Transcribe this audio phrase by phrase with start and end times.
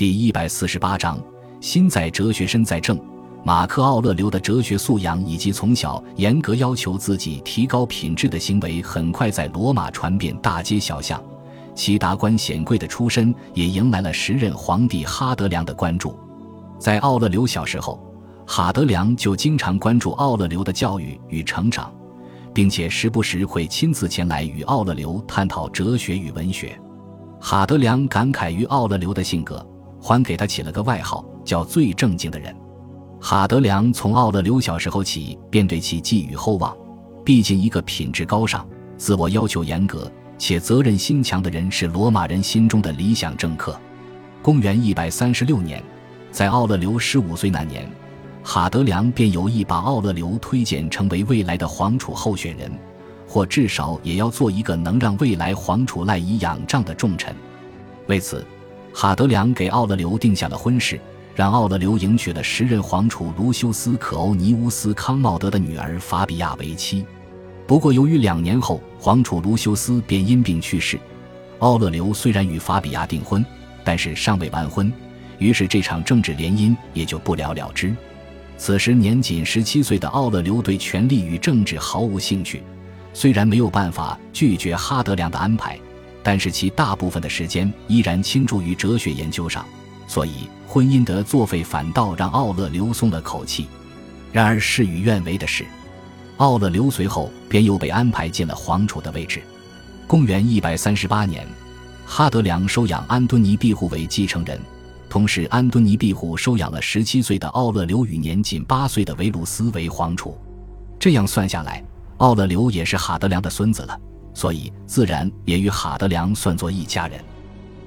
[0.00, 1.22] 第一百四十八章：
[1.60, 2.98] 心在哲学，身在政。
[3.44, 11.22] 马克·奥勒留的哲学素养以及从小严格要求自己提高品质的行为，很快在罗马传遍大街小巷。
[11.74, 16.18] 其达官显贵的出身也迎来了时任皇帝哈德良的关注。
[16.78, 18.02] 在奥勒留小时候，
[18.46, 21.92] 哈德良就经常关注奥勒留的教育与成长，
[22.54, 26.74] 并且时不时会亲自前来与奥勒留探讨哲学与文学。
[27.38, 29.62] 哈德良感慨于奥勒留的性格。
[30.00, 32.54] 还给他起了个外号，叫“最正经的人”。
[33.20, 36.74] 哈德良从奥勒留小时候起便对其寄予厚望，
[37.22, 43.78] 毕竟一个品质高尚、自我要求严格且责任心强的人是罗马人心中的理想政客。
[44.40, 45.82] 公元一百三十六年，
[46.30, 47.86] 在奥勒留十五岁那年，
[48.42, 52.72] 哈德良便有意把奥勒留推荐成为未来的皇储候选人，
[53.28, 57.36] 或至少也要做一个能让未来皇储赖以仰仗的重臣。
[58.06, 58.42] 为此。
[58.92, 61.00] 哈德良给奥勒留定下了婚事，
[61.34, 67.04] 让奥勒留迎娶了时任皇储卢修斯·可欧尼乌斯·康茂德的女儿法比亚为妻。
[67.66, 70.98] 不过，由于两年后皇储卢修斯便因病去世，
[71.60, 73.46] 奥勒留虽然与法比亚订婚，
[73.84, 74.92] 但是尚未完婚，
[75.38, 77.94] 于是这场政治联姻也就不了了之。
[78.58, 82.62] 此时年仅十七岁的奥勒留对权力与政治毫无兴趣，
[83.14, 85.78] 虽然没有办法拒绝哈德良的安排。
[86.22, 89.64] 但是其大部分的时间依然倾注于哲学研究上，
[90.06, 93.66] 所以婚姻的作废反倒让奥勒留松了口气。
[94.32, 95.64] 然而事与愿违的是，
[96.36, 99.42] 奥勒留随后便又被安排进了皇储的位置。
[100.06, 101.46] 公元一百三十八年，
[102.04, 104.60] 哈德良收养安敦尼庇护为继承人，
[105.08, 110.36] 同时安敦尼庇护收养了十七岁的奥勒留与年仅八岁的维鲁斯为皇储。
[110.98, 111.82] 这样算下来，
[112.18, 113.98] 奥勒留也是哈德良的孙子了。
[114.32, 117.20] 所以，自然也与哈德良算作一家人。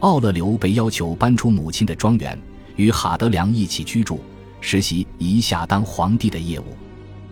[0.00, 2.38] 奥勒留被要求搬出母亲的庄园，
[2.76, 4.20] 与哈德良一起居住，
[4.60, 6.64] 实习一下当皇帝的业务。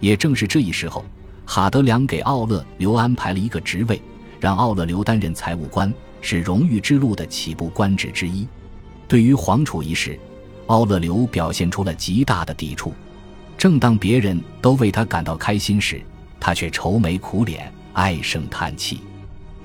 [0.00, 1.04] 也正是这一时候，
[1.46, 4.02] 哈德良给奥勒留安排了一个职位，
[4.40, 8.46] 让奥勒留担任财务官，是荣誉之路的起步官职之一。
[9.06, 10.18] 对于皇储一事，
[10.66, 12.92] 奥勒留表现出了极大的抵触。
[13.56, 16.00] 正当别人都为他感到开心时，
[16.38, 17.72] 他却愁眉苦脸。
[17.98, 19.00] 唉声叹气。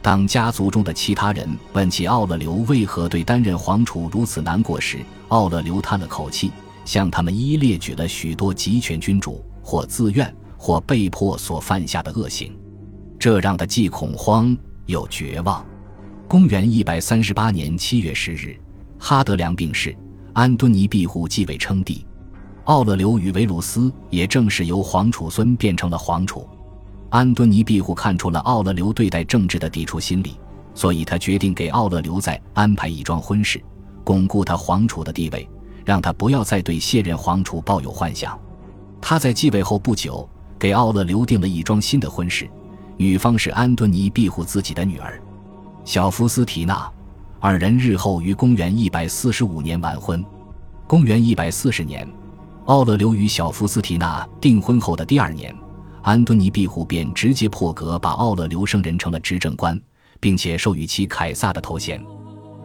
[0.02, 6.52] 当家族中的其他人问起奥勒留为何对担任皇储如此难过时，奥勒留叹了口气，
[6.84, 12.52] 向他们一一列举了许多集权君主或自愿或被迫所犯下的恶行，
[13.20, 14.58] 这让他既恐慌
[14.88, 15.64] 又绝望。
[16.28, 18.60] 公元一百三十八年七月十日，
[18.98, 19.96] 哈德良病逝，
[20.34, 22.04] 安敦尼庇护继位称帝，
[22.64, 26.50] 奥勒留与维鲁斯也正式由皇储孙变成了皇储。
[27.14, 30.36] 安敦尼庇护看出了奥勒留对待政治的抵触心理，
[30.74, 33.64] 所以他决定给奥勒留在安排一桩婚事，
[34.04, 35.48] 巩固他皇储的地位，
[35.86, 38.36] 让他不要再对卸任皇储抱有幻想。
[39.00, 42.50] 他在继位后不久，给奥勒留定了一桩新的婚事，
[42.98, 45.22] 女方是安敦尼庇护自己的女儿
[45.86, 46.92] 小福斯提娜，
[47.40, 50.26] 二人日后于公元一百四十五年完婚。
[50.88, 52.12] 公元一百四十年，
[52.66, 55.56] 奥勒留与小福斯提娜订婚后的第二年。
[56.04, 59.80] 安敦尼庇护便直接破格把奥勒留升任成了执政官，
[60.20, 62.04] 并且授予其凯撒的头衔。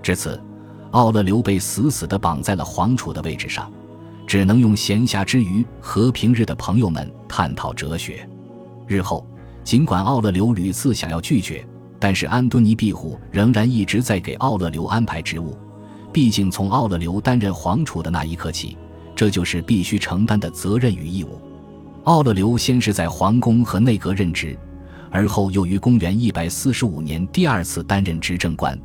[0.03, 0.43] 至此，
[0.91, 3.73] 奥勒留被死死地绑在了皇储的位置上，
[4.27, 8.29] 只能用闲暇之余和平日的朋友们探讨哲学。
[8.89, 9.25] 日后，
[9.63, 11.65] 尽管奥勒留屡次想要拒绝，
[12.01, 15.57] 但是安敦尼庇护仍然一直在给奥勒留安排职务。
[16.13, 18.77] 毕竟，从奥勒留担任皇储的那一刻起，
[19.15, 21.41] 这就是必须承担的责任与义务。
[22.09, 24.59] 奥勒留先是在皇宫和内阁任职，
[25.11, 28.81] 而后又于公元一百四十五年第二次担任执政官。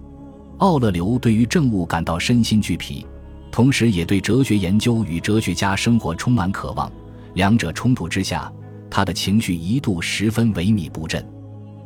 [0.57, 3.07] 奥勒留对于政务感到身心俱疲，
[3.49, 6.91] 同时也对哲学研究与哲学家生活充满渴望。
[7.35, 8.51] 两者冲突之下，
[8.89, 11.25] 他的情绪一度十分萎靡不振。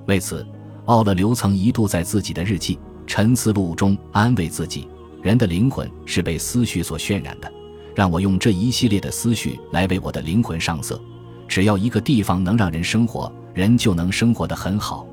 [0.07, 0.43] 为此，
[0.85, 2.75] 奥勒留曾一度在自己的日记
[3.05, 4.87] 《沉思录》中安慰自己
[5.21, 7.53] ：“人的灵魂是被思绪所渲染的，
[7.93, 10.99] 让我用这一系列的思绪来为我的灵魂上色。”
[11.47, 15.08] 只要一个地方能让人生活，人就能生活得很好。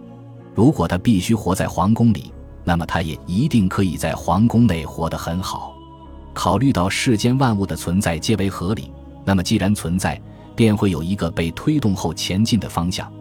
[0.55, 2.33] 如果他必须活在皇宫里，
[2.65, 5.75] 那么他也一定可以在皇宫内活得很好。
[6.33, 8.91] 考虑到世间万物的存在皆为合理，
[9.25, 10.21] 那么既然存在，
[10.57, 13.13] 便会有一个被推动后前进的方向，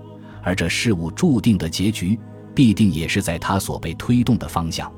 [0.41, 2.19] 而这事物注定的结局，
[2.55, 4.91] 必定也是在他所被推动的方向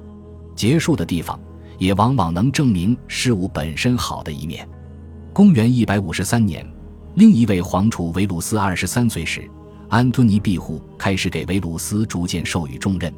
[0.56, 1.40] 结束的地方，
[1.78, 4.68] 也往往能证明事物本身好的一面。
[5.34, 6.75] 公元一百五十三年。
[7.16, 9.50] 另一位皇储维鲁斯二十三岁时，
[9.88, 13.14] 安敦尼庇护开始给维鲁斯逐渐授予重任，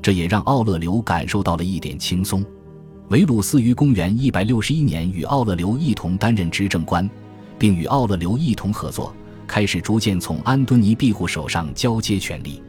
[0.00, 2.44] 这也让奥勒留感受到了一点轻松。
[3.08, 7.10] 维鲁斯于公元一百六十一年与奥勒留一同担任执政官，
[7.58, 9.12] 并与奥勒留一同合作，
[9.48, 12.62] 开始逐渐从安敦尼庇护手上交接权力。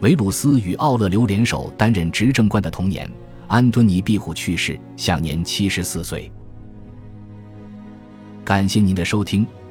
[0.00, 3.10] 维鲁斯与奥勒留联手担任执政官的同年，
[3.46, 6.30] 安敦尼庇护去世，享年七十四岁。
[8.44, 9.46] 感谢您的收听，